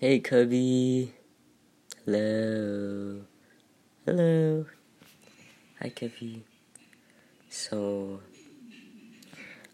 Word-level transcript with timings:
Hey, 0.00 0.20
Cubby. 0.20 1.12
Hello. 2.04 3.22
Hello. 4.06 4.64
Hi, 5.80 5.88
Cubby. 5.88 6.44
So, 7.50 8.20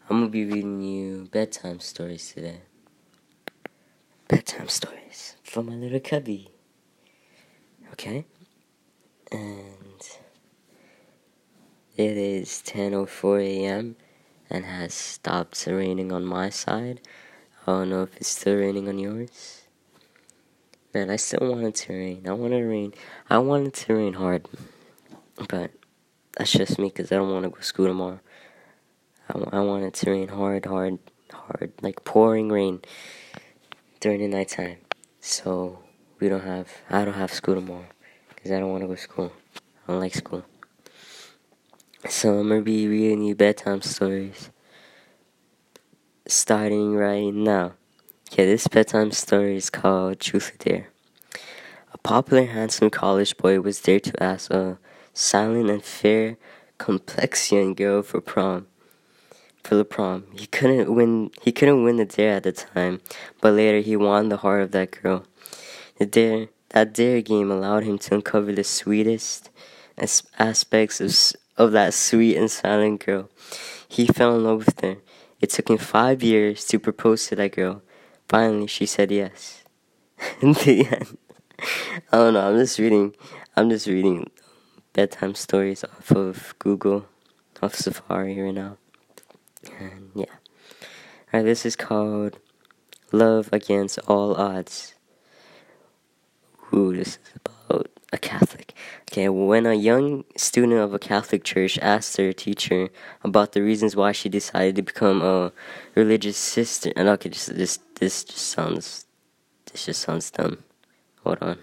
I'm 0.08 0.20
gonna 0.20 0.30
be 0.30 0.46
reading 0.46 0.80
you 0.80 1.28
bedtime 1.30 1.78
stories 1.80 2.32
today. 2.32 2.62
Bedtime 4.26 4.68
stories 4.68 5.36
for 5.42 5.62
my 5.62 5.74
little 5.74 6.00
cubby. 6.00 6.48
Okay? 7.92 8.24
And 9.30 10.00
it 11.98 12.16
is 12.16 12.62
10:04 12.64 13.40
a.m. 13.42 13.96
and 14.48 14.64
has 14.64 14.94
stopped 14.94 15.66
raining 15.66 16.12
on 16.12 16.24
my 16.24 16.48
side. 16.48 17.02
I 17.66 17.72
don't 17.72 17.90
know 17.90 18.04
if 18.04 18.16
it's 18.16 18.28
still 18.28 18.56
raining 18.56 18.88
on 18.88 18.98
yours. 18.98 19.63
Man, 20.94 21.10
I 21.10 21.16
still 21.16 21.50
want 21.50 21.64
it 21.64 21.74
to 21.74 21.92
rain. 21.92 22.22
I 22.28 22.32
want 22.32 22.54
it 22.54 22.60
to 22.60 22.66
rain. 22.66 22.94
I 23.28 23.38
want 23.38 23.66
it 23.66 23.74
to 23.74 23.94
rain 23.94 24.12
hard. 24.12 24.46
But 25.48 25.72
that's 26.36 26.52
just 26.52 26.78
me 26.78 26.86
because 26.86 27.10
I 27.10 27.16
don't 27.16 27.32
want 27.32 27.42
to 27.42 27.50
go 27.50 27.56
to 27.56 27.64
school 27.64 27.88
tomorrow. 27.88 28.20
I, 29.28 29.56
I 29.56 29.60
want 29.60 29.82
it 29.82 29.94
to 29.94 30.10
rain 30.12 30.28
hard, 30.28 30.66
hard, 30.66 31.00
hard. 31.32 31.72
Like 31.82 32.04
pouring 32.04 32.48
rain 32.48 32.82
during 33.98 34.20
the 34.20 34.28
nighttime. 34.28 34.76
So 35.18 35.80
we 36.20 36.28
don't 36.28 36.44
have, 36.44 36.68
I 36.88 37.04
don't 37.04 37.14
have 37.14 37.32
school 37.32 37.56
tomorrow 37.56 37.86
because 38.28 38.52
I 38.52 38.60
don't 38.60 38.70
want 38.70 38.82
to 38.82 38.86
go 38.86 38.94
to 38.94 39.00
school. 39.00 39.32
I 39.88 39.92
don't 39.92 40.00
like 40.00 40.14
school. 40.14 40.44
So 42.08 42.38
I'm 42.38 42.48
going 42.48 42.60
to 42.60 42.64
be 42.64 42.86
reading 42.86 43.22
you 43.22 43.34
bedtime 43.34 43.82
stories 43.82 44.50
starting 46.26 46.94
right 46.94 47.34
now. 47.34 47.72
Okay, 48.34 48.46
this 48.46 48.66
bedtime 48.66 49.12
story 49.12 49.54
is 49.54 49.70
called 49.70 50.18
Truth 50.18 50.54
or 50.54 50.56
Dare. 50.56 50.88
A 51.92 51.98
popular, 51.98 52.46
handsome 52.46 52.90
college 52.90 53.36
boy 53.36 53.60
was 53.60 53.82
there 53.82 54.00
to 54.00 54.20
ask 54.20 54.50
a 54.50 54.76
silent 55.12 55.70
and 55.70 55.84
fair 55.84 56.36
complexion 56.76 57.74
girl 57.74 58.02
for 58.02 58.20
prom. 58.20 58.66
For 59.62 59.76
the 59.76 59.84
prom, 59.84 60.24
he 60.34 60.46
couldn't 60.48 60.92
win. 60.92 61.30
He 61.42 61.52
couldn't 61.52 61.84
win 61.84 61.98
the 61.98 62.06
dare 62.06 62.38
at 62.38 62.42
the 62.42 62.50
time, 62.50 63.00
but 63.40 63.54
later 63.54 63.78
he 63.78 63.94
won 63.94 64.30
the 64.30 64.38
heart 64.38 64.62
of 64.62 64.72
that 64.72 65.00
girl. 65.00 65.26
The 66.00 66.06
dare, 66.06 66.48
that 66.70 66.92
dare 66.92 67.22
game, 67.22 67.52
allowed 67.52 67.84
him 67.84 67.98
to 67.98 68.16
uncover 68.16 68.52
the 68.52 68.64
sweetest 68.64 69.48
aspects 70.40 71.00
of 71.00 71.38
of 71.56 71.70
that 71.70 71.94
sweet 71.94 72.36
and 72.36 72.50
silent 72.50 73.06
girl. 73.06 73.30
He 73.88 74.08
fell 74.08 74.34
in 74.34 74.42
love 74.42 74.66
with 74.66 74.80
her. 74.80 74.96
It 75.40 75.50
took 75.50 75.70
him 75.70 75.78
five 75.78 76.20
years 76.24 76.64
to 76.66 76.80
propose 76.80 77.28
to 77.28 77.36
that 77.36 77.52
girl. 77.52 77.83
Finally, 78.28 78.66
she 78.66 78.86
said 78.86 79.10
yes. 79.10 79.64
In 80.40 80.52
the 80.52 80.86
end, 80.90 81.18
I 82.12 82.16
don't 82.16 82.34
know. 82.34 82.48
I'm 82.48 82.58
just 82.58 82.78
reading. 82.78 83.14
I'm 83.56 83.70
just 83.70 83.86
reading 83.86 84.30
bedtime 84.92 85.34
stories 85.34 85.84
off 85.84 86.10
of 86.12 86.54
Google, 86.58 87.06
off 87.62 87.74
Safari 87.74 88.40
right 88.40 88.54
now. 88.54 88.78
And 89.78 90.10
yeah. 90.14 90.26
Alright, 91.32 91.46
this 91.46 91.66
is 91.66 91.76
called 91.76 92.38
Love 93.12 93.48
Against 93.52 93.98
All 94.06 94.34
Odds. 94.34 94.94
Ooh, 96.72 96.94
this 96.94 97.18
is. 97.18 97.43
Okay, 99.14 99.28
when 99.28 99.64
a 99.64 99.74
young 99.74 100.24
student 100.36 100.80
of 100.80 100.92
a 100.92 100.98
Catholic 100.98 101.44
church 101.44 101.78
asked 101.78 102.16
their 102.16 102.32
teacher 102.32 102.88
about 103.22 103.52
the 103.52 103.62
reasons 103.62 103.94
why 103.94 104.10
she 104.10 104.28
decided 104.28 104.74
to 104.74 104.82
become 104.82 105.22
a 105.22 105.52
religious 105.94 106.36
sister, 106.36 106.92
and 106.96 107.08
okay, 107.08 107.28
this 107.28 107.46
this 107.46 107.78
this 108.00 108.24
just 108.24 108.48
sounds 108.48 109.06
this 109.70 109.86
just 109.86 110.02
sounds 110.02 110.32
dumb. 110.32 110.64
Hold 111.22 111.38
on. 111.42 111.58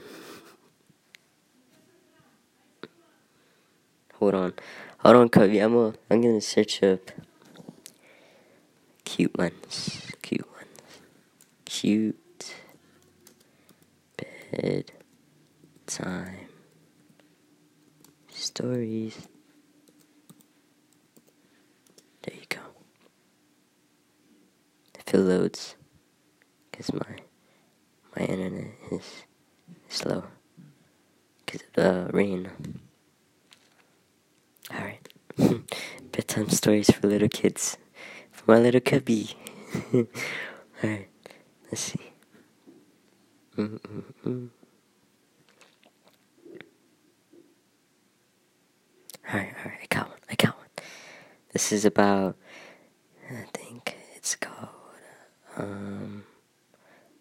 Hold 4.14 4.34
on. 4.34 4.54
Hold 5.00 5.16
on, 5.18 5.28
Cubby. 5.28 5.60
I'm 5.60 5.76
I'm 6.10 6.22
gonna 6.22 6.40
search 6.40 6.82
up 6.84 7.12
cute 9.04 9.38
ones. 9.38 10.10
Cute 10.22 10.48
ones. 10.56 11.02
Cute 11.66 12.56
bed 14.16 14.94
time 15.86 16.51
stories. 18.52 19.28
There 22.24 22.36
you 22.36 22.46
go. 22.50 22.60
If 25.00 25.14
it 25.14 25.18
loads, 25.18 25.76
because 26.70 26.92
my 26.94 27.16
my 28.16 28.26
internet 28.26 28.72
is 28.92 29.24
slow 29.88 30.26
because 31.46 31.62
of 31.68 31.74
the 31.76 32.10
rain. 32.12 32.52
Alright. 34.70 35.08
Bedtime 36.12 36.50
stories 36.50 36.92
for 36.92 37.08
little 37.08 37.30
kids. 37.30 37.78
For 38.32 38.52
my 38.52 38.60
little 38.60 38.82
cubby. 38.82 39.32
Alright. 40.84 41.08
Let's 41.72 41.82
see. 41.82 42.12
Mm-mm-mm. 43.58 44.50
Alright, 49.34 49.54
alright, 49.60 49.80
I 49.82 49.86
got 49.90 50.10
one, 50.10 50.18
I 50.30 50.36
got 50.36 50.58
one. 50.58 50.68
This 51.54 51.72
is 51.72 51.86
about, 51.86 52.36
I 53.30 53.46
think 53.54 53.96
it's 54.14 54.36
called, 54.36 54.68
um, 55.56 56.26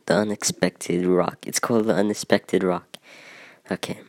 The 0.06 0.15
Unexpected 0.15 1.06
Rock. 1.06 1.47
It's 1.47 1.60
called 1.60 1.84
The 1.84 1.94
Unexpected 1.94 2.65
Rock. 2.65 2.97
Okay. 3.71 4.00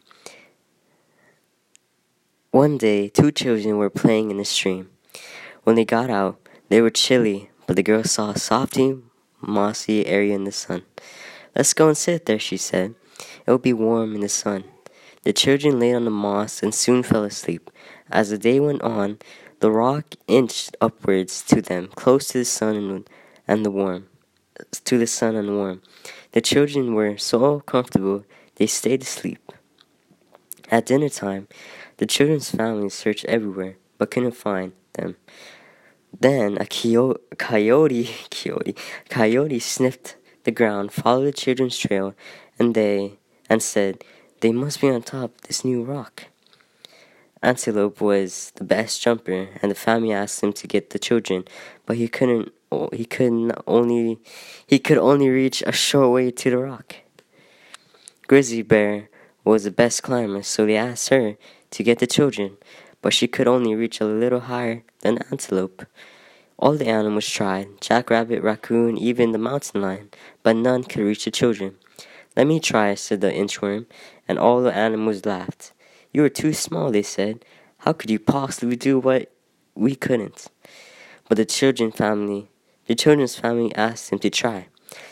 One 2.50 2.80
day, 2.80 3.08
two 3.08 3.32
children 3.32 3.78
were 3.78 3.92
playing 3.92 4.32
in 4.32 4.38
the 4.38 4.46
stream. 4.46 4.90
When 5.64 5.76
they 5.76 5.86
got 5.86 6.10
out, 6.10 6.40
they 6.70 6.82
were 6.82 6.90
chilly, 6.90 7.52
but 7.68 7.76
the 7.76 7.84
girl 7.84 8.04
saw 8.04 8.32
a 8.32 8.40
softy, 8.40 8.98
mossy 9.42 10.08
area 10.08 10.34
in 10.34 10.46
the 10.46 10.52
sun. 10.52 10.82
Let's 11.56 11.76
go 11.76 11.90
and 11.90 11.98
sit 11.98 12.26
there, 12.26 12.40
she 12.40 12.58
said. 12.58 12.96
It 13.46 13.52
will 13.52 13.60
be 13.60 13.74
warm 13.74 14.16
in 14.16 14.22
the 14.22 14.30
sun. 14.30 14.64
The 15.24 15.34
children 15.34 15.80
lay 15.80 15.94
on 15.94 16.06
the 16.06 16.12
moss 16.12 16.64
and 16.64 16.74
soon 16.74 17.04
fell 17.04 17.24
asleep. 17.24 17.70
As 18.10 18.30
the 18.30 18.38
day 18.38 18.60
went 18.60 18.82
on, 18.82 19.20
the 19.60 19.72
rock 19.72 20.16
inched 20.28 20.76
upwards 20.82 21.44
to 21.44 21.62
them, 21.62 21.90
close 21.96 22.28
to 22.30 22.40
the 22.40 22.46
sun 22.46 23.06
and 23.48 23.66
the 23.66 23.72
warm, 23.72 24.08
to 24.86 24.98
the 24.98 25.06
sun 25.08 25.36
and 25.36 25.56
warm. 25.56 25.82
The 26.32 26.42
children 26.42 26.96
were 26.96 27.18
so 27.18 27.60
comfortable 27.62 28.26
they 28.56 28.68
stayed 28.68 29.04
asleep. 29.04 29.52
At 30.72 30.88
dinner 30.88 31.10
time, 31.10 31.48
the 31.98 32.06
children's 32.08 32.50
families 32.50 32.94
searched 32.94 33.26
everywhere 33.26 33.76
but 33.98 34.10
couldn't 34.10 34.32
find 34.32 34.72
them. 34.94 35.18
Then 36.20 36.58
a 36.60 36.66
coyote, 36.66 37.22
coyote, 37.38 38.10
coyote, 38.32 38.76
coyote 39.10 39.60
sniffed 39.60 40.16
the 40.44 40.52
ground, 40.52 40.92
followed 40.92 41.26
the 41.26 41.32
children's 41.34 41.78
trail, 41.78 42.16
and 42.58 42.74
they 42.74 43.20
and 43.48 43.62
said, 43.62 44.04
they 44.42 44.52
must 44.52 44.82
be 44.82 44.90
on 44.90 45.02
top 45.02 45.36
of 45.36 45.42
this 45.44 45.64
new 45.64 45.84
rock. 45.84 46.26
Antelope 47.42 48.02
was 48.02 48.52
the 48.56 48.64
best 48.64 49.02
jumper, 49.02 49.50
and 49.62 49.72
the 49.72 49.76
family 49.76 50.12
asked 50.12 50.44
him 50.44 50.54
to 50.54 50.68
get 50.68 50.92
the 50.92 51.00
children, 51.00 51.46
but 51.86 51.98
he 51.98 52.08
couldn't. 52.08 52.52
He 52.94 53.06
could 53.06 53.52
only 53.68 54.20
he 54.68 54.80
could 54.80 54.98
only 54.98 55.30
reach 55.30 55.62
a 55.64 55.72
short 55.72 56.12
way 56.12 56.32
to 56.32 56.50
the 56.50 56.58
rock. 56.58 56.96
Grizzly 58.28 58.62
Bear 58.62 59.10
was 59.44 59.64
the 59.64 59.72
best 59.72 60.04
climber, 60.04 60.44
so 60.44 60.66
they 60.66 60.78
asked 60.78 61.10
her 61.10 61.36
to 61.72 61.84
get 61.84 62.00
the 62.00 62.08
children, 62.08 62.58
but 63.02 63.14
she 63.14 63.28
could 63.28 63.48
only 63.48 63.76
reach 63.76 64.00
a 64.00 64.06
little 64.06 64.42
higher 64.42 64.84
than 65.02 65.18
Antelope. 65.32 65.86
All 66.58 66.78
the 66.78 66.88
animals 66.88 67.28
tried 67.28 67.82
Jackrabbit, 67.82 68.44
Raccoon, 68.44 68.98
even 68.98 69.32
the 69.32 69.40
mountain 69.40 69.82
lion 69.82 70.12
but 70.44 70.56
none 70.56 70.84
could 70.84 71.04
reach 71.04 71.26
the 71.26 71.32
children. 71.32 71.76
Let 72.36 72.48
me 72.48 72.60
try, 72.60 72.96
said 72.96 73.22
the 73.22 73.32
inchworm, 73.32 73.88
and 74.28 74.40
all 74.40 74.62
the 74.62 74.74
animals 74.74 75.26
laughed. 75.26 75.74
You 76.14 76.24
are 76.24 76.30
too 76.30 76.54
small, 76.54 76.92
they 76.92 77.04
said. 77.04 77.44
How 77.80 77.94
could 77.94 78.10
you 78.10 78.20
possibly 78.20 78.76
do 78.76 79.00
what 79.00 79.32
we 79.76 79.96
couldn't? 79.96 80.48
But 81.28 81.38
the 81.38 81.46
children 81.46 81.92
family, 81.92 82.50
the 82.86 82.96
children's 82.96 83.36
family 83.36 83.74
asked 83.76 84.12
him 84.12 84.20
to 84.20 84.30
try. 84.30 84.68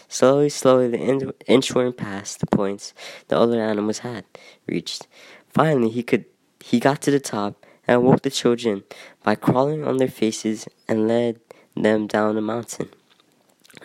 Slowly, 0.07 0.49
slowly, 0.49 0.87
the 0.89 1.33
inchworm 1.47 1.95
passed 1.95 2.39
the 2.39 2.47
points 2.47 2.93
the 3.27 3.37
other 3.37 3.61
animals 3.61 3.99
had 3.99 4.25
reached. 4.67 5.07
Finally, 5.49 5.89
he 5.89 6.03
could 6.03 6.25
he 6.63 6.79
got 6.79 7.01
to 7.03 7.11
the 7.11 7.19
top 7.19 7.65
and 7.87 8.03
woke 8.03 8.21
the 8.21 8.29
children 8.29 8.83
by 9.23 9.35
crawling 9.35 9.85
on 9.85 9.97
their 9.97 10.09
faces 10.09 10.67
and 10.87 11.07
led 11.07 11.39
them 11.75 12.07
down 12.07 12.35
the 12.35 12.41
mountain. 12.41 12.89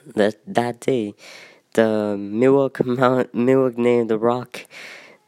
That 0.05 0.37
that 0.47 0.81
day, 0.81 1.15
the 1.75 2.17
Miwok 2.19 2.85
Mount 2.85 3.33
Miwok 3.33 3.77
named 3.77 4.09
the 4.09 4.19
rock 4.19 4.67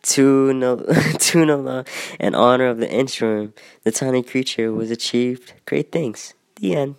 Tunala 0.02 1.86
in 2.20 2.34
honor 2.34 2.68
of 2.68 2.78
the 2.78 2.86
inchworm. 2.86 3.52
The 3.82 3.92
tiny 3.92 4.22
creature 4.22 4.72
was 4.72 4.90
achieved 4.90 5.52
great 5.66 5.92
things. 5.92 6.34
The 6.56 6.74
end. 6.76 6.94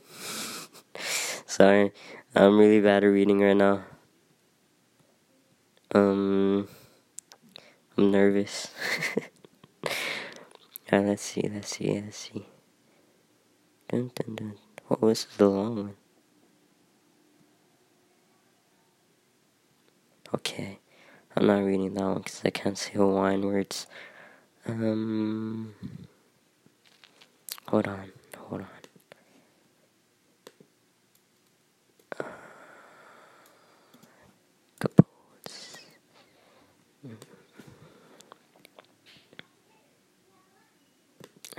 Sorry, 1.46 1.92
I'm 2.36 2.60
really 2.60 2.82
bad 2.82 3.04
at 3.04 3.08
reading 3.08 3.40
right 3.40 3.56
now. 3.56 3.84
Um, 5.96 6.68
I'm 7.98 8.12
nervous. 8.12 8.68
Alright, 10.92 11.08
let's 11.08 11.24
see, 11.24 11.50
let's 11.54 11.70
see, 11.70 12.02
let's 12.02 12.18
see. 12.18 12.46
Dun, 13.88 14.12
dun, 14.14 14.36
dun. 14.36 14.54
Oh, 14.90 15.08
this 15.08 15.26
is 15.30 15.38
the 15.38 15.48
long 15.48 15.76
one. 15.78 16.07
Okay, 20.36 20.80
I'm 21.36 21.48
not 21.48 21.64
reading 21.64 21.94
that 21.94 22.04
one 22.04 22.18
because 22.20 22.42
I 22.44 22.50
can't 22.50 22.78
say 22.78 22.92
Hawaiian 22.94 23.46
words. 23.46 23.88
Um, 24.68 25.74
hold 27.68 27.88
on, 27.88 28.12
hold 28.38 28.62
on. 28.62 28.68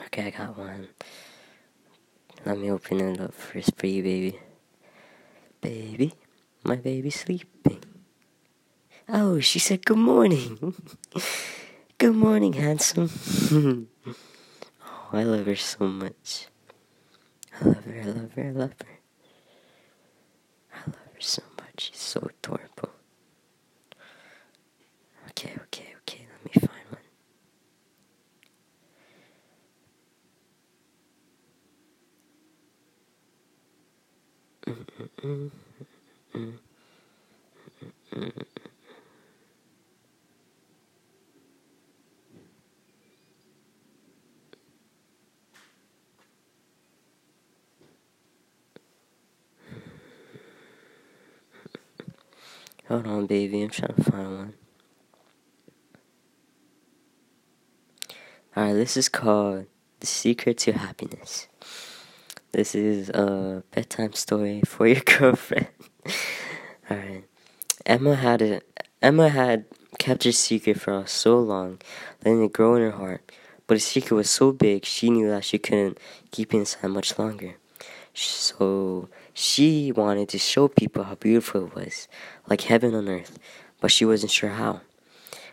Okay, 0.07 0.27
I 0.27 0.31
got 0.31 0.59
one. 0.59 0.89
Let 2.45 2.59
me 2.59 2.71
open 2.71 3.01
it 3.01 3.21
up 3.21 3.35
first 3.35 3.77
for 3.77 3.87
you, 3.87 4.03
baby. 4.03 4.39
Baby, 5.61 6.15
my 6.65 6.77
baby's 6.77 7.21
sleeping. 7.21 7.78
Oh, 9.09 9.41
she 9.41 9.59
said 9.59 9.85
good 9.87 9.97
morning. 9.99 10.75
good 11.99 12.15
morning, 12.15 12.53
handsome. 12.53 13.09
oh, 14.07 15.09
I 15.13 15.23
love 15.23 15.47
her 15.47 15.57
so 15.57 15.87
much. 15.87 16.49
I 17.61 17.65
love 17.65 17.85
her, 17.85 18.01
I 18.01 18.05
love 18.05 18.33
her, 18.35 18.45
I 18.45 18.51
love 18.51 18.75
her. 18.81 18.99
I 20.75 20.79
love 20.87 20.95
her 21.15 21.21
so 21.21 21.43
much. 21.57 21.91
She's 21.91 21.97
so 22.01 22.21
adorable. 22.21 22.91
Okay, 25.31 25.55
okay, 25.65 25.95
okay, 26.03 26.27
let 26.31 26.45
me 26.45 26.69
find 26.69 26.87
one. 34.67 34.77
Mm-mm-mm. 35.25 35.51
Mm-mm-mm. 38.13 38.58
Hold 52.89 53.07
on, 53.07 53.27
baby. 53.27 53.63
I'm 53.63 53.69
trying 53.69 53.95
to 53.95 54.03
find 54.03 54.39
one. 54.39 54.55
Alright, 58.57 58.75
this 58.75 58.97
is 58.97 59.11
called 59.11 59.67
The 60.01 60.07
Secret 60.07 60.57
to 60.59 60.73
Happiness. 60.73 61.49
This 62.53 62.75
is 62.75 63.11
a 63.11 63.63
bedtime 63.73 64.15
story 64.15 64.63
for 64.65 64.87
your 64.87 65.01
girlfriend. 65.05 65.69
Alright. 66.91 67.25
Emma 67.85 68.15
had 68.15 68.41
a 68.41 68.63
Emma 69.03 69.29
had 69.29 69.67
kept 69.99 70.25
her 70.25 70.33
secret 70.33 70.81
for 70.81 71.07
so 71.07 71.39
long, 71.39 71.83
letting 72.25 72.43
it 72.43 72.55
grow 72.55 72.75
in 72.77 72.83
her 72.83 72.93
heart. 72.93 73.31
But 73.67 73.75
the 73.75 73.81
secret 73.81 74.17
was 74.17 74.31
so 74.31 74.51
big, 74.51 74.87
she 74.87 75.11
knew 75.11 75.29
that 75.29 75.45
she 75.45 75.59
couldn't 75.59 75.99
keep 76.31 76.55
it 76.55 76.59
inside 76.59 76.89
much 76.89 77.19
longer. 77.19 77.57
So 78.15 79.11
she 79.39 79.93
wanted 79.93 80.29
to 80.29 80.37
show 80.37 80.67
people 80.67 81.05
how 81.05 81.15
beautiful 81.15 81.67
it 81.67 81.75
was, 81.77 82.09
like 82.49 82.63
heaven 82.63 82.93
on 82.93 83.09
earth, 83.09 83.39
but 83.81 83.93
she 83.93 84.05
wasn't 84.05 84.33
sure 84.33 84.51
how. 84.51 84.81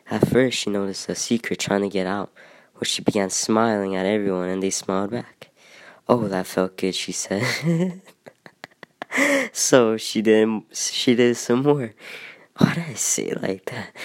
At 0.09 0.27
first, 0.27 0.57
she 0.57 0.71
noticed 0.71 1.07
a 1.07 1.13
secret 1.13 1.59
trying 1.59 1.81
to 1.81 1.89
get 1.89 2.07
out, 2.07 2.31
where 2.73 2.85
she 2.85 3.03
began 3.03 3.29
smiling 3.29 3.95
at 3.95 4.07
everyone 4.07 4.49
and 4.49 4.63
they 4.63 4.71
smiled 4.71 5.11
back. 5.11 5.49
Oh, 6.09 6.27
that 6.27 6.47
felt 6.47 6.77
good, 6.77 6.95
she 6.95 7.11
said. 7.11 7.43
so 9.53 9.97
she 9.97 10.23
did 10.23 10.63
she 10.73 11.13
did 11.13 11.37
some 11.37 11.61
more. 11.61 11.93
Why 12.57 12.73
did 12.73 12.85
I 12.89 12.93
say 12.95 13.33
like 13.33 13.65
that? 13.65 13.95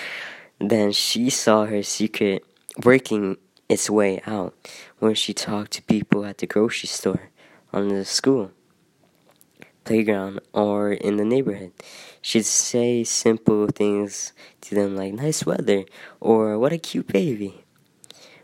Then 0.58 0.92
she 0.92 1.30
saw 1.30 1.64
her 1.64 1.82
secret 1.82 2.44
working 2.84 3.38
its 3.66 3.88
way 3.88 4.20
out 4.26 4.54
when 4.98 5.14
she 5.14 5.32
talked 5.32 5.70
to 5.72 5.82
people 5.82 6.26
at 6.26 6.36
the 6.36 6.46
grocery 6.46 6.88
store, 6.88 7.30
on 7.72 7.88
the 7.88 8.04
school, 8.04 8.50
playground 9.90 10.38
or 10.52 10.92
in 10.92 11.16
the 11.16 11.24
neighborhood. 11.24 11.72
She'd 12.22 12.46
say 12.46 13.02
simple 13.02 13.66
things 13.66 14.32
to 14.60 14.76
them 14.76 14.94
like 14.94 15.14
nice 15.14 15.44
weather 15.44 15.84
or 16.20 16.56
what 16.60 16.72
a 16.72 16.78
cute 16.78 17.08
baby 17.08 17.64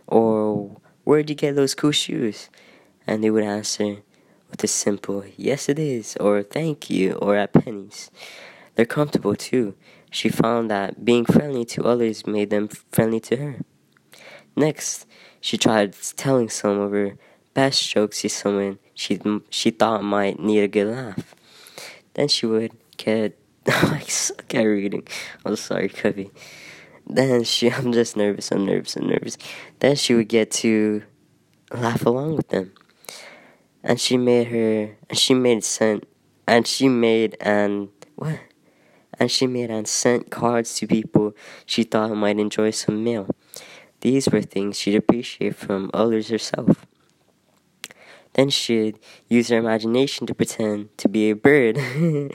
or 0.08 0.76
where'd 1.04 1.30
you 1.30 1.36
get 1.36 1.54
those 1.54 1.76
cool 1.76 1.92
shoes? 1.92 2.50
And 3.06 3.22
they 3.22 3.30
would 3.30 3.44
answer 3.44 3.98
with 4.50 4.64
a 4.64 4.66
simple 4.66 5.22
yes 5.36 5.68
it 5.68 5.78
is 5.78 6.16
or 6.18 6.42
thank 6.42 6.90
you 6.90 7.12
or 7.12 7.36
at 7.36 7.52
Penney's. 7.52 8.10
They're 8.74 8.84
comfortable 8.84 9.36
too. 9.36 9.76
She 10.10 10.28
found 10.28 10.68
that 10.72 11.04
being 11.04 11.24
friendly 11.24 11.64
to 11.66 11.84
others 11.84 12.26
made 12.26 12.50
them 12.50 12.66
friendly 12.90 13.20
to 13.20 13.36
her. 13.36 13.60
Next, 14.56 15.06
she 15.40 15.56
tried 15.56 15.94
telling 16.16 16.48
some 16.48 16.80
of 16.80 16.90
her 16.90 17.16
best 17.54 17.88
jokes 17.88 18.22
to 18.22 18.28
someone 18.28 18.80
she 18.96 19.20
she 19.50 19.70
thought 19.70 20.02
might 20.02 20.40
need 20.40 20.60
a 20.60 20.68
good 20.68 20.88
laugh. 20.88 21.35
Then 22.16 22.28
she 22.28 22.46
would 22.46 22.72
get 22.96 23.38
I 23.66 24.00
suck 24.08 24.54
at 24.54 24.62
reading. 24.62 25.06
I'm 25.44 25.56
sorry, 25.56 25.88
Cubby. 25.90 26.30
Then 27.06 27.44
she 27.44 27.70
I'm 27.72 27.92
just 27.92 28.16
nervous, 28.16 28.50
I'm 28.50 28.64
nervous, 28.64 28.96
I'm 28.96 29.08
nervous. 29.08 29.36
Then 29.80 29.96
she 29.96 30.14
would 30.14 30.28
get 30.28 30.50
to 30.62 31.02
laugh 31.70 32.06
along 32.06 32.36
with 32.36 32.48
them. 32.48 32.72
And 33.82 34.00
she 34.00 34.16
made 34.16 34.48
her 34.48 34.96
and 35.08 35.18
she 35.18 35.34
made 35.34 35.62
sent 35.62 36.08
and 36.46 36.66
she 36.66 36.88
made 36.88 37.36
and 37.40 37.90
what? 38.14 38.40
And 39.18 39.30
she 39.30 39.46
made 39.46 39.70
and 39.70 39.86
sent 39.86 40.30
cards 40.30 40.74
to 40.76 40.86
people 40.86 41.34
she 41.66 41.82
thought 41.82 42.14
might 42.16 42.38
enjoy 42.38 42.70
some 42.70 43.04
mail. 43.04 43.28
These 44.00 44.28
were 44.28 44.42
things 44.42 44.78
she'd 44.78 44.96
appreciate 44.96 45.54
from 45.54 45.90
others 45.92 46.28
herself. 46.28 46.86
Then 48.36 48.50
she'd 48.50 48.98
use 49.28 49.48
her 49.48 49.56
imagination 49.56 50.26
to 50.26 50.34
pretend 50.34 50.96
to 50.98 51.08
be 51.08 51.30
a 51.30 51.34
bird, 51.34 51.78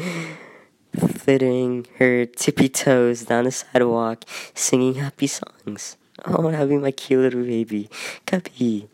flitting 0.98 1.86
her 2.00 2.26
tippy 2.26 2.70
toes 2.70 3.26
down 3.26 3.44
the 3.44 3.52
sidewalk, 3.52 4.26
singing 4.56 4.96
happy 4.96 5.28
songs. 5.28 5.98
Oh, 6.26 6.50
having 6.50 6.82
my 6.82 6.90
cute 6.90 7.22
little 7.22 7.44
baby, 7.44 7.88
Cubby. 8.26 8.90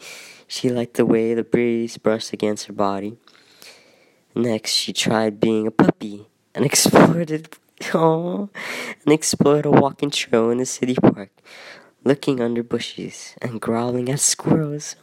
She 0.47 0.69
liked 0.69 0.95
the 0.95 1.05
way 1.05 1.33
the 1.33 1.43
breeze 1.43 1.97
brushed 1.97 2.33
against 2.33 2.67
her 2.67 2.73
body. 2.73 3.17
Next, 4.35 4.71
she 4.71 4.91
tried 4.91 5.39
being 5.39 5.65
a 5.65 5.71
puppy 5.71 6.27
and 6.53 6.65
explored 6.69 7.31
it. 7.31 7.57
Oh, 7.93 8.49
and 9.05 9.13
explored 9.13 9.65
a 9.65 9.71
walking 9.71 10.09
trail 10.09 10.49
in 10.49 10.57
the 10.57 10.65
city 10.65 10.95
park, 10.95 11.29
looking 12.03 12.41
under 12.41 12.63
bushes 12.63 13.35
and 13.41 13.61
growling 13.61 14.09
at 14.09 14.19
squirrels 14.19 14.95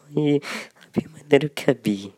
little 1.35 1.51
cubby. 1.51 2.15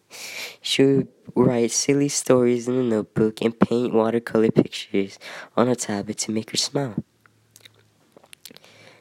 She 0.61 0.85
would 0.85 1.09
write 1.35 1.71
silly 1.71 2.09
stories 2.09 2.69
in 2.69 2.75
a 2.75 2.83
notebook 2.83 3.41
and 3.41 3.59
paint 3.59 3.95
watercolor 3.95 4.51
pictures 4.51 5.19
on 5.57 5.69
a 5.69 5.75
tablet 5.75 6.19
to 6.19 6.33
make 6.33 6.51
her 6.51 6.57
smile. 6.59 7.03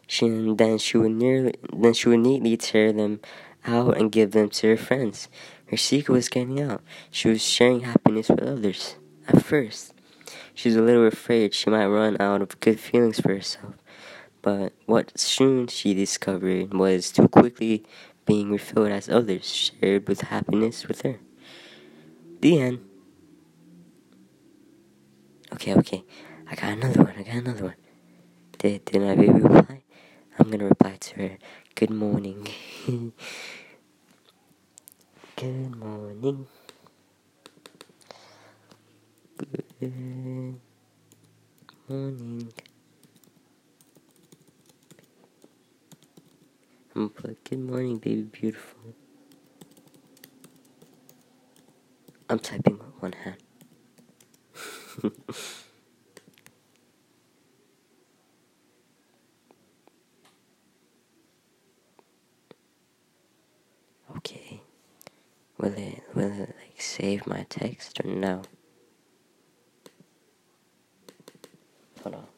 She 0.08 0.30
then 0.30 0.78
she 0.78 0.98
would 0.98 1.12
nearly 1.12 1.56
then 1.74 1.94
she 1.94 2.10
would 2.10 2.20
neatly 2.20 2.56
tear 2.56 2.94
them 2.94 3.20
out 3.66 3.98
and 3.98 4.12
give 4.12 4.32
them 4.32 4.50
to 4.50 4.68
her 4.70 4.78
friends. 4.78 5.28
Her 5.68 5.78
secret 5.78 6.14
was 6.14 6.30
getting 6.30 6.62
out. 6.62 6.82
She 7.12 7.28
was 7.28 7.42
sharing 7.42 7.82
happiness 7.82 8.30
with 8.30 8.44
others. 8.44 8.96
At 9.28 9.44
first, 9.44 9.94
she 10.54 10.70
was 10.70 10.78
a 10.78 10.82
little 10.82 11.08
afraid 11.08 11.54
she 11.54 11.70
might 11.72 11.88
run 11.88 12.16
out 12.22 12.42
of 12.42 12.60
good 12.60 12.80
feelings 12.80 13.20
for 13.20 13.34
herself. 13.34 13.74
But 14.44 14.74
what 14.86 15.20
soon 15.20 15.68
she 15.68 15.96
discovered 15.96 16.74
was 16.74 17.12
too 17.12 17.28
quickly 17.28 17.84
being 18.26 18.52
refilled 18.52 18.90
as 18.92 19.10
others 19.10 19.46
shared 19.54 20.08
with 20.08 20.22
happiness 20.22 20.88
with 20.88 21.02
her. 21.04 21.20
The 22.42 22.60
end. 22.62 22.80
Okay, 25.54 25.76
okay. 25.76 26.04
I 26.50 26.56
got 26.56 26.74
another 26.74 27.04
one. 27.04 27.14
I 27.18 27.24
got 27.24 27.36
another 27.36 27.64
one. 27.66 27.76
Did, 28.60 28.86
did 28.86 29.02
my 29.02 29.16
baby 29.16 29.34
reply? 29.42 29.84
I'm 30.40 30.52
gonna 30.52 30.66
reply 30.66 30.98
to 31.00 31.16
her. 31.22 31.38
Good 31.76 31.92
morning. 31.92 32.48
Good 35.38 35.76
morning. 35.78 36.48
Good 39.80 40.60
morning. 41.90 42.54
I'm 46.96 47.12
good 47.44 47.60
morning, 47.60 47.98
baby 47.98 48.22
beautiful. 48.22 48.96
I'm 52.30 52.40
typing 52.40 52.78
with 52.78 52.88
one 53.02 53.12
hand. 53.12 53.36
okay. 64.18 64.62
Will 65.58 65.74
it 65.74 66.04
will 66.14 66.32
it 66.32 66.56
like 66.60 66.80
save 66.80 67.28
my 67.28 67.46
text 67.50 68.00
or 68.04 68.08
no? 68.08 68.44
Hold 72.04 72.16
on. 72.16 72.35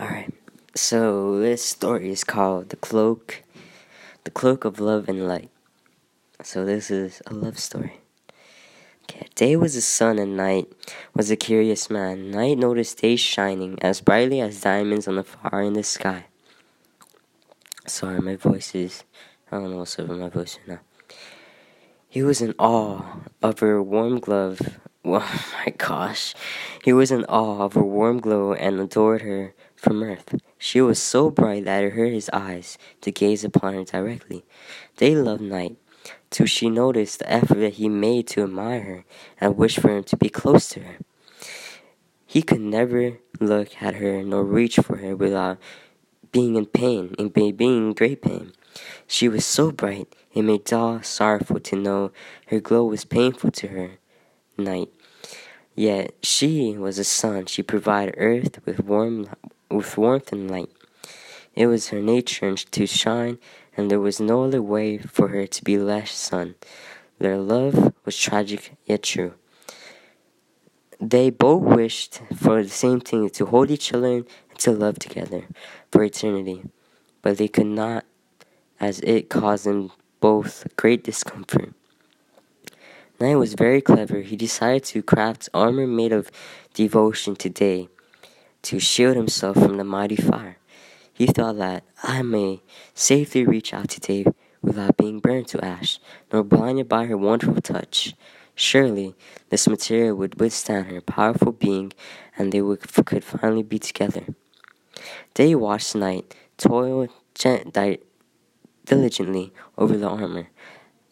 Alright, 0.00 0.32
so 0.74 1.38
this 1.40 1.62
story 1.62 2.08
is 2.08 2.24
called 2.24 2.70
The 2.70 2.76
Cloak, 2.76 3.42
The 4.24 4.30
Cloak 4.30 4.64
of 4.64 4.80
Love 4.80 5.10
and 5.10 5.28
Light. 5.28 5.50
So 6.42 6.64
this 6.64 6.90
is 6.90 7.20
a 7.26 7.34
love 7.34 7.58
story. 7.58 8.00
Okay, 9.02 9.26
day 9.34 9.56
was 9.56 9.74
the 9.74 9.82
sun 9.82 10.18
and 10.18 10.38
night 10.38 10.72
was 11.12 11.30
a 11.30 11.36
curious 11.36 11.90
man. 11.90 12.30
Night 12.30 12.56
noticed 12.56 13.02
day 13.02 13.16
shining 13.16 13.78
as 13.82 14.00
brightly 14.00 14.40
as 14.40 14.62
diamonds 14.62 15.06
on 15.06 15.16
the 15.16 15.22
far 15.22 15.60
in 15.60 15.74
the 15.74 15.82
sky. 15.82 16.24
Sorry, 17.86 18.20
my 18.20 18.36
voice 18.36 18.74
is, 18.74 19.04
I 19.52 19.58
don't 19.58 19.70
know 19.70 19.76
what's 19.76 19.98
up 19.98 20.08
with 20.08 20.18
my 20.18 20.30
voice 20.30 20.58
right 20.60 20.78
now. 20.78 21.14
He 22.08 22.22
was 22.22 22.40
in 22.40 22.54
awe 22.58 23.02
of 23.42 23.58
her 23.58 23.82
warm 23.82 24.18
glove. 24.18 24.60
Oh 25.02 25.54
my 25.64 25.72
gosh. 25.78 26.34
He 26.84 26.92
was 26.92 27.10
in 27.10 27.24
awe 27.24 27.62
of 27.64 27.72
her 27.72 27.82
warm 27.82 28.20
glow 28.20 28.52
and 28.52 28.78
adored 28.78 29.22
her 29.22 29.54
from 29.80 30.02
earth. 30.02 30.34
She 30.58 30.80
was 30.80 31.02
so 31.02 31.30
bright 31.30 31.64
that 31.64 31.82
it 31.82 31.94
hurt 31.94 32.12
his 32.12 32.28
eyes 32.32 32.76
to 33.00 33.10
gaze 33.10 33.44
upon 33.44 33.72
her 33.74 33.84
directly. 33.84 34.44
They 34.98 35.14
loved 35.14 35.40
night, 35.40 35.76
till 36.28 36.46
she 36.46 36.68
noticed 36.68 37.20
the 37.20 37.32
effort 37.32 37.58
that 37.60 37.74
he 37.74 37.88
made 37.88 38.26
to 38.28 38.42
admire 38.42 38.82
her 38.82 39.04
and 39.40 39.56
wished 39.56 39.80
for 39.80 39.88
him 39.90 40.04
to 40.04 40.16
be 40.16 40.28
close 40.28 40.68
to 40.70 40.80
her. 40.80 40.98
He 42.26 42.42
could 42.42 42.60
never 42.60 43.18
look 43.40 43.82
at 43.82 43.96
her 43.96 44.22
nor 44.22 44.44
reach 44.44 44.76
for 44.76 44.98
her 44.98 45.16
without 45.16 45.58
being 46.30 46.56
in 46.56 46.66
pain, 46.66 47.14
in 47.18 47.30
being 47.30 47.54
in 47.58 47.92
great 47.94 48.22
pain. 48.22 48.52
She 49.06 49.28
was 49.28 49.44
so 49.44 49.72
bright, 49.72 50.14
it 50.34 50.42
made 50.42 50.64
Daw 50.64 51.00
sorrowful 51.00 51.58
to 51.58 51.76
know 51.76 52.12
her 52.48 52.60
glow 52.60 52.84
was 52.84 53.04
painful 53.04 53.50
to 53.50 53.68
her 53.68 53.92
night. 54.56 54.90
Yet 55.74 56.14
she 56.22 56.76
was 56.76 56.98
a 56.98 57.04
sun; 57.04 57.46
she 57.46 57.62
provided 57.62 58.14
earth 58.18 58.64
with 58.66 58.84
warm 58.84 59.26
with 59.70 59.96
warmth 59.96 60.32
and 60.32 60.50
light. 60.50 60.70
It 61.54 61.66
was 61.66 61.88
her 61.88 62.00
nature 62.00 62.54
to 62.54 62.86
shine, 62.86 63.38
and 63.76 63.90
there 63.90 64.00
was 64.00 64.20
no 64.20 64.44
other 64.44 64.62
way 64.62 64.98
for 64.98 65.28
her 65.28 65.46
to 65.46 65.64
be 65.64 65.78
less 65.78 66.12
sun. 66.12 66.54
Their 67.18 67.38
love 67.38 67.92
was 68.04 68.16
tragic 68.16 68.76
yet 68.86 69.02
true. 69.02 69.34
They 71.00 71.30
both 71.30 71.62
wished 71.62 72.20
for 72.36 72.62
the 72.62 72.68
same 72.68 73.00
thing 73.00 73.30
to 73.30 73.46
hold 73.46 73.70
each 73.70 73.92
other 73.92 74.16
and 74.50 74.58
to 74.58 74.72
love 74.72 74.98
together 74.98 75.44
for 75.90 76.02
eternity, 76.04 76.62
but 77.22 77.38
they 77.38 77.48
could 77.48 77.66
not, 77.66 78.04
as 78.78 79.00
it 79.00 79.30
caused 79.30 79.64
them 79.64 79.92
both 80.20 80.66
great 80.76 81.02
discomfort. 81.02 81.72
Night 83.18 83.36
was 83.36 83.54
very 83.54 83.82
clever. 83.82 84.20
He 84.20 84.36
decided 84.36 84.84
to 84.84 85.02
craft 85.02 85.48
armor 85.52 85.86
made 85.86 86.12
of 86.12 86.30
devotion 86.72 87.36
to 87.36 87.50
day 87.50 87.88
to 88.62 88.78
shield 88.78 89.16
himself 89.16 89.56
from 89.56 89.76
the 89.76 89.84
mighty 89.84 90.16
fire. 90.16 90.58
He 91.12 91.26
thought 91.26 91.56
that 91.58 91.84
I 92.02 92.22
may 92.22 92.62
safely 92.94 93.44
reach 93.44 93.74
out 93.74 93.90
to 93.90 94.00
Dave 94.00 94.28
without 94.62 94.96
being 94.96 95.20
burned 95.20 95.48
to 95.48 95.64
ash, 95.64 95.98
nor 96.32 96.44
blinded 96.44 96.88
by 96.88 97.06
her 97.06 97.16
wonderful 97.16 97.60
touch. 97.60 98.14
Surely 98.54 99.14
this 99.48 99.68
material 99.68 100.16
would 100.16 100.38
withstand 100.38 100.86
her 100.86 101.00
powerful 101.00 101.52
being, 101.52 101.92
and 102.36 102.52
they 102.52 102.60
would, 102.60 102.80
could 103.06 103.24
finally 103.24 103.62
be 103.62 103.78
together. 103.78 104.24
Day 105.34 105.54
watched 105.54 105.94
night, 105.94 106.34
toiled 106.58 107.08
diligently 108.84 109.52
over 109.78 109.96
the 109.96 110.08
armor. 110.08 110.48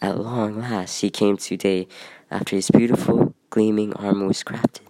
At 0.00 0.19
long 0.19 0.61
last 0.61 1.00
he 1.00 1.11
came 1.11 1.37
to 1.38 1.57
day 1.57 1.88
after 2.31 2.55
his 2.57 2.71
beautiful, 2.71 3.35
gleaming 3.50 3.95
armor 3.95 4.26
was 4.26 4.45
crafted. 4.45 4.87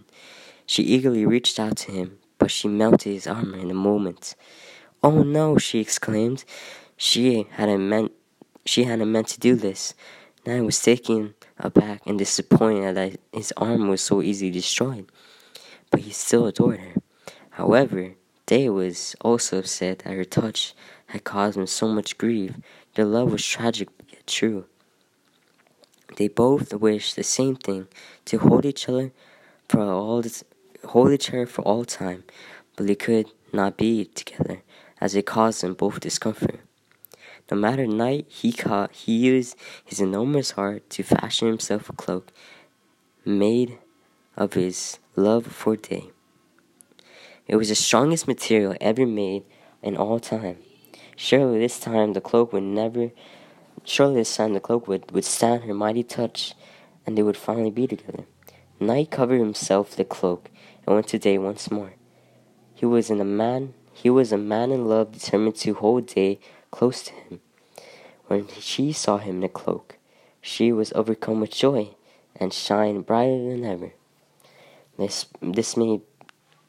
She 0.67 0.83
eagerly 0.83 1.25
reached 1.25 1.59
out 1.59 1.77
to 1.79 1.93
him, 1.93 2.19
but 2.39 2.51
she 2.51 2.69
melted 2.69 3.13
his 3.13 3.27
armor 3.27 3.59
in 3.59 3.71
a 3.71 3.75
moment. 3.75 4.35
Oh 5.03 5.23
no, 5.23 5.59
she 5.59 5.81
exclaimed. 5.81 6.45
She 6.97 7.47
hadn't 7.51 7.89
meant 7.89 8.13
she 8.65 8.85
hadn't 8.85 9.11
meant 9.11 9.29
to 9.29 9.41
do 9.41 9.55
this. 9.55 9.95
Nan 10.47 10.65
was 10.65 10.81
taken 10.81 11.35
aback 11.59 12.03
and 12.07 12.19
disappointed 12.19 12.97
that 12.97 13.21
his 13.33 13.53
arm 13.57 13.89
was 13.89 14.01
so 14.01 14.23
easily 14.23 14.51
destroyed. 14.51 15.11
But 15.91 16.01
he 16.01 16.11
still 16.11 16.47
adored 16.47 16.81
her. 16.81 16.95
However, 17.51 18.15
Day 18.49 18.71
was 18.71 19.15
also 19.21 19.59
upset 19.59 19.99
that 20.01 20.15
her 20.15 20.25
touch 20.25 20.75
had 21.09 21.23
caused 21.23 21.59
him 21.59 21.67
so 21.67 21.87
much 21.89 22.17
grief. 22.17 22.55
Their 22.95 23.05
love 23.05 23.31
was 23.31 23.45
tragic 23.45 23.91
yet 24.09 24.27
true. 24.27 24.65
They 26.17 26.29
both 26.29 26.73
wished 26.73 27.15
the 27.15 27.25
same 27.25 27.57
thing 27.57 27.89
to 28.25 28.39
hold 28.39 28.65
each 28.65 28.89
other 28.89 29.13
for 29.69 29.83
all 29.83 30.23
this, 30.23 30.45
hold 30.87 31.13
each 31.13 31.29
other 31.31 31.47
for 31.47 31.63
all 31.63 31.85
time, 31.85 32.25
but 32.77 32.87
they 32.87 32.95
could 32.95 33.27
not 33.53 33.77
be 33.77 34.05
together, 34.05 34.63
as 35.01 35.15
it 35.15 35.27
caused 35.27 35.63
them 35.63 35.75
both 35.75 36.01
discomfort. 36.01 36.61
No 37.51 37.57
matter 37.57 37.87
night 37.87 38.27
he 38.29 38.53
caught, 38.53 38.93
he 38.93 39.17
used 39.17 39.57
his 39.85 40.01
enormous 40.01 40.53
heart 40.53 40.89
to 40.91 41.03
fashion 41.03 41.49
himself 41.49 41.89
a 41.89 41.93
cloak 41.93 42.33
made 43.25 43.79
of 44.37 44.53
his 44.53 44.99
love 45.17 45.47
for 45.47 45.77
day. 45.77 46.11
It 47.47 47.57
was 47.57 47.71
the 47.71 47.75
strongest 47.75 48.29
material 48.29 48.77
ever 48.81 49.07
made 49.07 49.45
in 49.83 49.97
all 49.97 50.21
time. 50.21 50.59
Surely 51.17 51.59
this 51.59 51.81
time 51.81 52.13
the 52.13 52.21
cloak 52.21 52.53
would 52.53 52.63
never 52.63 53.11
surely 53.85 54.17
this 54.17 54.37
time 54.37 54.53
the 54.53 54.61
cloak 54.61 54.87
would 54.87 55.11
withstand 55.11 55.65
her 55.65 55.75
mighty 55.75 56.03
touch 56.03 56.55
and 57.07 57.17
they 57.17 57.23
would 57.23 57.37
finally 57.37 57.71
be 57.71 57.87
together. 57.87 58.25
Night 58.79 59.11
covered 59.11 59.39
himself 59.39 59.91
with 59.91 59.97
the 59.97 60.05
cloak 60.05 60.51
and 60.89 60.95
went 60.95 61.09
to 61.09 61.19
day 61.19 61.37
once 61.37 61.71
more. 61.71 61.93
He 62.75 62.87
was 62.87 63.11
in 63.11 63.21
a 63.21 63.25
man 63.25 63.75
he 63.93 64.09
was 64.09 64.33
a 64.33 64.39
man 64.39 64.71
in 64.71 64.87
love 64.87 65.13
determined 65.13 65.57
to 65.57 65.75
hold 65.75 66.07
day 66.07 66.39
close 66.71 67.03
to 67.03 67.13
him. 67.13 67.41
When 68.29 68.47
she 68.61 68.93
saw 68.93 69.19
him 69.19 69.37
in 69.37 69.41
the 69.41 69.49
cloak, 69.49 69.99
she 70.41 70.73
was 70.73 70.93
overcome 70.95 71.41
with 71.41 71.51
joy 71.51 71.91
and 72.37 72.55
shined 72.55 73.07
brighter 73.07 73.51
than 73.51 73.65
ever. 73.65 73.93
This 74.97 75.27
this 75.43 75.77
made 75.77 76.01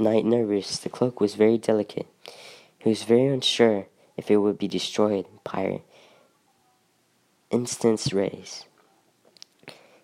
Night 0.02 0.26
nervous. 0.26 0.80
The 0.80 0.90
cloak 0.90 1.22
was 1.22 1.36
very 1.36 1.58
delicate. 1.58 2.08
He 2.80 2.90
was 2.90 3.04
very 3.04 3.28
unsure 3.28 3.88
if 4.18 4.32
it 4.32 4.38
would 4.38 4.58
be 4.58 4.68
destroyed 4.68 5.26
by 5.44 5.64
her 5.64 5.80
instant 7.52 8.12
rays. 8.12 8.66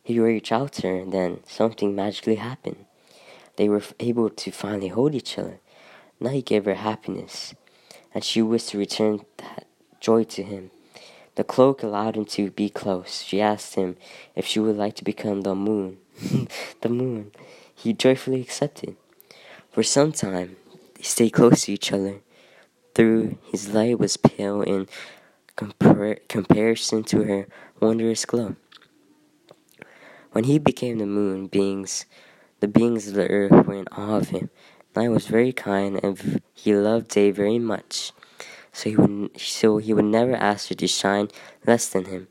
He 0.04 0.20
reached 0.20 0.52
out 0.52 0.74
to 0.74 0.88
her, 0.88 0.96
and 0.98 1.12
then 1.12 1.40
something 1.48 1.96
magically 1.96 2.36
happened. 2.36 2.85
They 3.58 3.70
were 3.70 3.84
able 4.00 4.30
to 4.30 4.52
finally 4.52 4.90
hold 4.90 5.16
each 5.16 5.38
other. 5.38 5.60
Now 6.20 6.30
he 6.30 6.42
gave 6.42 6.66
her 6.66 6.76
happiness, 6.76 7.54
and 8.14 8.24
she 8.24 8.42
wished 8.42 8.70
to 8.70 8.78
return 8.78 9.26
that 9.38 9.68
joy 10.00 10.24
to 10.24 10.44
him. 10.44 10.72
The 11.36 11.44
cloak 11.44 11.84
allowed 11.84 12.16
him 12.16 12.26
to 12.26 12.52
be 12.52 12.70
close. 12.70 13.22
She 13.22 13.42
asked 13.42 13.76
him 13.76 13.98
if 14.36 14.46
she 14.46 14.60
would 14.60 14.78
like 14.78 14.96
to 14.96 15.04
become 15.04 15.42
the 15.42 15.56
moon. 15.56 15.98
the 16.82 16.90
moon. 16.90 17.32
He 17.74 17.92
joyfully 17.92 18.40
accepted. 18.40 18.96
For 19.70 19.84
some 19.84 20.14
time, 20.14 20.56
they 20.96 21.04
stayed 21.04 21.32
close 21.32 21.66
to 21.66 21.74
each 21.74 21.92
other. 21.92 22.22
Through 22.94 23.38
his 23.44 23.74
light 23.74 24.00
was 24.00 24.16
pale 24.16 24.62
in 24.62 24.88
compar- 25.58 26.26
comparison 26.30 27.04
to 27.06 27.24
her 27.24 27.48
wondrous 27.82 28.24
glow. 28.24 28.56
When 30.32 30.46
he 30.46 30.60
became 30.60 31.00
the 31.00 31.06
moon, 31.06 31.48
beings, 31.48 32.06
the 32.60 32.68
beings 32.68 33.08
of 33.08 33.14
the 33.14 33.30
earth 33.30 33.66
were 33.66 33.76
in 33.76 33.88
awe 33.92 34.18
of 34.18 34.30
him. 34.30 34.50
Night 34.96 35.10
was 35.10 35.28
very 35.28 35.52
kind, 35.52 36.00
and 36.04 36.42
he 36.54 36.74
loved 36.74 37.10
day 37.10 37.32
very 37.32 37.60
much. 37.60 38.12
So 38.72 38.90
he 38.90 38.96
would, 38.96 39.40
so 39.40 39.78
he 39.78 39.94
would 39.94 40.06
never 40.06 40.36
ask 40.36 40.70
her 40.70 40.76
to 40.76 40.88
shine 40.88 41.30
less 41.66 41.88
than 41.88 42.06
him. 42.06 42.28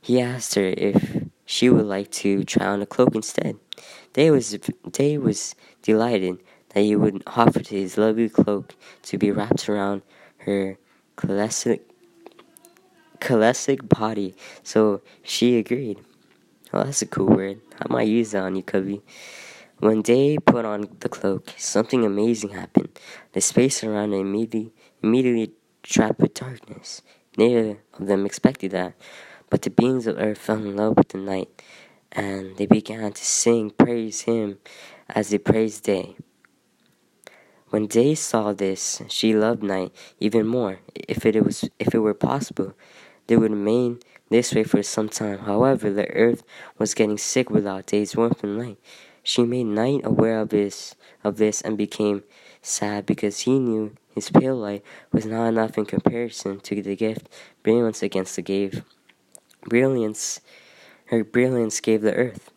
He 0.00 0.20
asked 0.20 0.54
her 0.54 0.74
if 0.76 1.24
she 1.46 1.70
would 1.70 1.86
like 1.86 2.10
to 2.22 2.44
try 2.44 2.66
on 2.66 2.82
a 2.82 2.86
cloak 2.86 3.14
instead. 3.14 3.56
Day 4.12 4.30
was 4.30 4.58
Day 4.90 5.18
was 5.18 5.54
delighted 5.82 6.38
that 6.70 6.80
he 6.80 6.96
would 6.96 7.22
offer 7.26 7.60
his 7.60 7.96
lovely 7.96 8.28
cloak 8.28 8.74
to 9.02 9.18
be 9.18 9.30
wrapped 9.30 9.68
around 9.68 10.02
her 10.38 10.78
classic 11.16 11.88
classic 13.20 13.88
body, 13.88 14.34
so 14.62 15.00
she 15.22 15.58
agreed. 15.58 15.98
Oh, 16.72 16.84
that's 16.84 17.02
a 17.02 17.06
cool 17.06 17.28
word. 17.28 17.60
I 17.80 17.92
might 17.92 18.08
use 18.08 18.32
that 18.32 18.42
on 18.42 18.56
you, 18.56 18.62
Cubby. 18.62 19.00
When 19.78 20.02
they 20.02 20.38
put 20.38 20.64
on 20.64 20.88
the 21.00 21.08
cloak, 21.08 21.52
something 21.56 22.04
amazing 22.04 22.50
happened. 22.50 22.98
The 23.32 23.40
space 23.40 23.82
around 23.82 24.12
it 24.12 24.18
immediately, 24.18 24.72
immediately 25.02 25.52
trapped 25.82 26.20
with 26.20 26.34
darkness. 26.34 27.02
Neither 27.36 27.78
of 27.98 28.06
them 28.06 28.24
expected 28.24 28.70
that, 28.70 28.94
but 29.50 29.62
the 29.62 29.70
beings 29.70 30.06
of 30.06 30.18
earth 30.18 30.38
fell 30.38 30.58
in 30.58 30.76
love 30.76 30.96
with 30.96 31.08
the 31.08 31.18
night, 31.18 31.62
and 32.12 32.56
they 32.56 32.66
began 32.66 33.12
to 33.12 33.24
sing 33.24 33.70
praise 33.70 34.22
him 34.22 34.58
as 35.08 35.30
they 35.30 35.38
praised 35.38 35.84
day. 35.84 36.16
When 37.70 37.88
Day 37.88 38.14
saw 38.14 38.52
this, 38.52 39.02
she 39.08 39.34
loved 39.34 39.64
night 39.64 39.90
even 40.20 40.46
more. 40.46 40.78
If 40.94 41.26
it 41.26 41.44
was 41.44 41.68
if 41.80 41.92
it 41.92 41.98
were 41.98 42.14
possible, 42.14 42.74
they 43.26 43.36
would 43.36 43.50
remain 43.50 43.98
this 44.30 44.54
way 44.54 44.62
for 44.62 44.82
some 44.84 45.08
time. 45.08 45.40
However, 45.40 45.90
the 45.90 46.08
earth 46.12 46.44
was 46.78 46.94
getting 46.94 47.18
sick 47.18 47.50
without 47.50 47.86
Day's 47.86 48.16
warmth 48.16 48.44
and 48.44 48.56
light. 48.56 48.78
She 49.24 49.42
made 49.42 49.64
Night 49.64 50.02
aware 50.04 50.38
of 50.38 50.50
this 50.50 50.94
of 51.24 51.38
this 51.38 51.60
and 51.60 51.76
became 51.76 52.22
sad 52.62 53.06
because 53.06 53.40
he 53.40 53.58
knew 53.58 53.96
his 54.14 54.30
pale 54.30 54.54
light 54.54 54.84
was 55.10 55.26
not 55.26 55.46
enough 55.46 55.76
in 55.76 55.86
comparison 55.86 56.60
to 56.60 56.80
the 56.80 56.94
gift 56.94 57.28
brilliance 57.64 58.02
against 58.04 58.36
the 58.36 58.42
gave 58.42 58.84
brilliance 59.68 60.40
her 61.06 61.24
brilliance 61.24 61.80
gave 61.80 62.02
the 62.02 62.14
earth. 62.14 62.50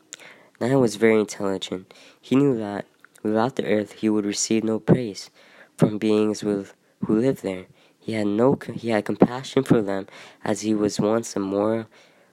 Night 0.59 0.75
was 0.75 0.95
very 0.95 1.19
intelligent. 1.19 1.91
He 2.21 2.35
knew 2.35 2.55
that 2.57 2.85
Without 3.27 3.57
the 3.57 3.65
earth, 3.65 3.91
he 3.93 4.09
would 4.09 4.25
receive 4.25 4.63
no 4.63 4.79
praise 4.79 5.29
from 5.75 5.97
beings 5.97 6.43
with, 6.43 6.73
who 7.05 7.19
lived 7.19 7.43
there. 7.43 7.65
He 7.99 8.13
had 8.13 8.27
no 8.27 8.57
he 8.73 8.89
had 8.89 9.03
compassion 9.03 9.63
for 9.63 9.81
them 9.81 10.07
as 10.45 10.61
he 10.61 10.73
was 10.73 10.97
once 10.99 11.35
a 11.35 11.39
more 11.39 11.87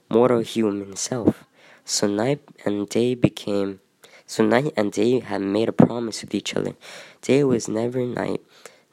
mortal 0.08 0.38
human 0.38 0.78
himself. 0.78 1.44
So 1.84 2.06
night 2.06 2.40
and 2.64 2.88
day 2.88 3.16
became 3.16 3.80
so 4.26 4.44
night 4.44 4.72
and 4.76 4.92
day 4.92 5.20
had 5.20 5.40
made 5.40 5.68
a 5.68 5.72
promise 5.72 6.22
with 6.22 6.34
each 6.34 6.54
other. 6.54 6.74
Day 7.22 7.44
was 7.44 7.68
never 7.68 8.00
night 8.04 8.40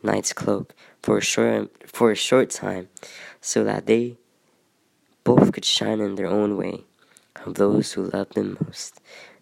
night's 0.03 0.33
cloak 0.33 0.73
for 1.01 1.17
a 1.17 1.21
short 1.21 1.69
for 1.85 2.11
a 2.11 2.15
short 2.15 2.49
time, 2.49 2.89
so 3.39 3.63
that 3.63 3.85
they 3.85 4.17
both 5.23 5.51
could 5.51 5.65
shine 5.65 5.99
in 5.99 6.15
their 6.15 6.27
own 6.27 6.57
way 6.57 6.85
of 7.45 7.55
those 7.55 7.93
who 7.93 8.09
loved 8.09 8.35
them 8.35 8.57
most. 8.65 8.99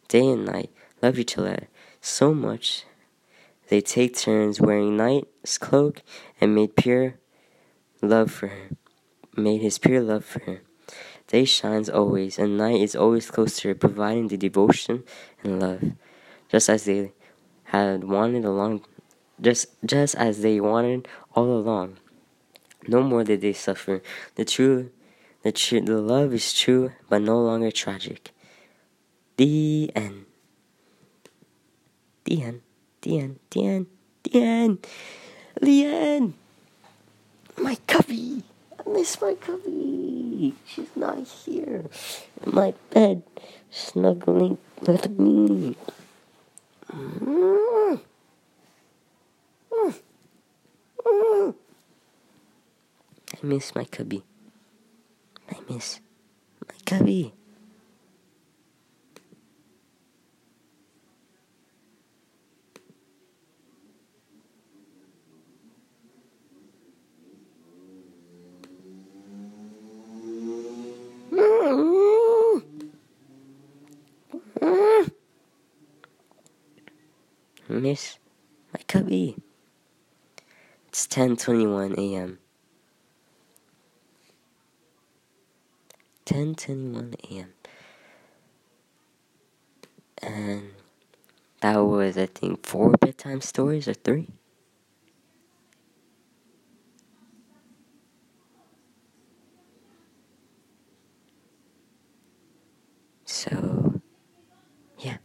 Day 0.08 0.27
and 0.27 0.46
night 0.46 0.72
loved 1.01 1.19
each 1.19 1.38
other 1.38 1.67
so 2.01 2.34
much 2.34 2.86
they 3.69 3.81
take 3.81 4.17
turns 4.17 4.60
wearing 4.60 4.98
night's 4.98 5.60
cloak 5.60 6.01
and 6.41 6.55
made 6.55 6.75
pure 6.75 7.15
love 8.01 8.31
for 8.31 8.48
her. 8.48 8.69
Made 9.38 9.62
his 9.62 9.77
pure 9.77 10.01
love 10.01 10.25
for 10.25 10.39
her. 10.39 10.62
Day 11.29 11.45
shines 11.45 11.89
always, 11.89 12.39
and 12.39 12.57
night 12.57 12.81
is 12.81 12.95
always 12.95 13.29
close 13.29 13.59
to 13.59 13.67
her, 13.69 13.75
providing 13.75 14.29
the 14.29 14.38
devotion 14.38 15.03
and 15.43 15.62
love, 15.62 15.93
just 16.50 16.67
as 16.69 16.86
they 16.86 17.13
had 17.65 18.03
wanted 18.03 18.45
along, 18.45 18.83
just 19.39 19.67
just 19.86 20.15
as 20.15 20.41
they 20.41 20.59
wanted 20.59 21.07
all 21.36 21.45
along. 21.45 21.98
No 22.88 23.03
more 23.03 23.24
did 23.24 23.41
they 23.41 23.53
suffer. 23.53 24.01
The 24.33 24.43
true, 24.43 24.89
the 25.43 25.51
true, 25.51 25.81
the 25.81 26.01
love 26.01 26.33
is 26.33 26.51
true, 26.51 26.93
but 27.09 27.21
no 27.21 27.39
longer 27.39 27.69
tragic. 27.69 28.31
The 29.38 29.91
end. 29.95 30.25
The 32.25 32.41
end. 32.41 32.62
The 33.01 33.19
end. 33.19 33.39
The 33.51 33.65
end. 33.67 33.86
The 34.24 34.41
end. 34.41 34.88
The 35.62 35.86
end. 35.86 36.33
My 37.55 37.77
cubby. 37.85 38.44
Miss 38.92 39.22
my 39.22 39.36
cubby. 39.36 40.56
She's 40.66 40.90
not 40.96 41.28
here. 41.28 41.86
In 42.46 42.56
my 42.56 42.74
bed, 42.90 43.24
snuggling 43.70 44.58
with 44.82 45.10
me. 45.12 45.75
I 53.32 53.46
miss 53.46 53.75
my 53.75 53.86
cubby. 53.86 54.24
I 55.50 55.58
miss 55.70 56.00
my 56.68 56.75
cubby. 56.86 57.34
Miss 77.79 78.20
my 78.74 78.81
cubby. 78.89 79.37
It's 80.89 81.07
10:21 81.07 81.98
a.m. 81.98 82.39
10:21 86.25 87.15
a.m. 87.31 87.53
And 90.22 90.72
that 91.61 91.77
was 91.77 92.18
I 92.18 92.25
think 92.25 92.65
four 92.65 92.92
bedtime 93.00 93.39
stories 93.39 93.87
or 93.87 93.94
three. 93.94 94.27
So, 103.24 104.01
yeah. 104.98 105.18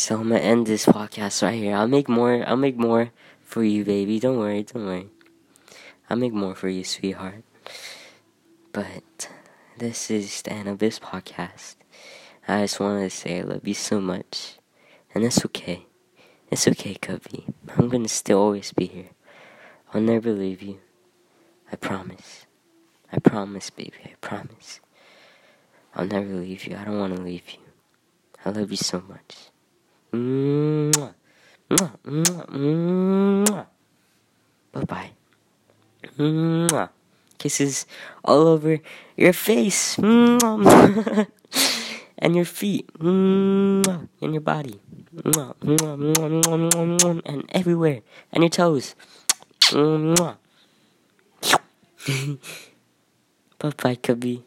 So 0.00 0.14
I'm 0.18 0.30
gonna 0.30 0.40
end 0.40 0.66
this 0.66 0.86
podcast 0.86 1.42
right 1.42 1.52
here. 1.52 1.76
I'll 1.76 1.86
make 1.86 2.08
more. 2.08 2.42
I'll 2.48 2.56
make 2.56 2.78
more 2.78 3.10
for 3.42 3.62
you, 3.62 3.84
baby. 3.84 4.18
Don't 4.18 4.38
worry. 4.38 4.62
Don't 4.62 4.86
worry. 4.86 5.10
I'll 6.08 6.16
make 6.16 6.32
more 6.32 6.54
for 6.54 6.70
you, 6.70 6.84
sweetheart. 6.84 7.44
But 8.72 9.28
this 9.76 10.10
is 10.10 10.40
the 10.40 10.54
end 10.54 10.70
of 10.70 10.78
this 10.78 10.98
podcast. 10.98 11.76
I 12.48 12.62
just 12.62 12.80
wanted 12.80 13.10
to 13.10 13.14
say 13.14 13.40
I 13.40 13.42
love 13.42 13.68
you 13.68 13.74
so 13.74 14.00
much, 14.00 14.56
and 15.14 15.22
that's 15.22 15.44
okay. 15.44 15.84
It's 16.50 16.66
okay, 16.66 16.94
Cubby. 16.94 17.44
I'm 17.76 17.90
gonna 17.90 18.08
still 18.08 18.38
always 18.38 18.72
be 18.72 18.86
here. 18.86 19.10
I'll 19.92 20.00
never 20.00 20.32
leave 20.32 20.62
you. 20.62 20.80
I 21.70 21.76
promise. 21.76 22.46
I 23.12 23.18
promise, 23.18 23.68
baby. 23.68 24.00
I 24.06 24.14
promise. 24.22 24.80
I'll 25.94 26.06
never 26.06 26.36
leave 26.36 26.64
you. 26.64 26.74
I 26.74 26.86
don't 26.86 26.98
want 26.98 27.14
to 27.14 27.22
leave 27.22 27.50
you. 27.50 27.60
I 28.46 28.48
love 28.48 28.70
you 28.70 28.78
so 28.78 29.02
much. 29.06 29.50
Bye 34.72 34.84
bye. 34.86 35.10
Kisses 37.38 37.86
all 38.24 38.46
over 38.48 38.78
your 39.16 39.32
face 39.32 39.98
and 42.18 42.36
your 42.36 42.44
feet 42.44 42.88
and 43.00 43.86
your 44.20 44.40
body 44.40 44.80
and 47.24 47.44
everywhere 47.50 48.02
and 48.32 48.42
your 48.42 48.50
toes. 48.50 48.94
Bye 53.60 53.72
bye, 53.76 53.94
Cubby. 53.96 54.42